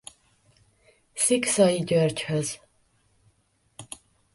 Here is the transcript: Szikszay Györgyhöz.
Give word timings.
Szikszay 1.13 1.79
Györgyhöz. 1.83 2.59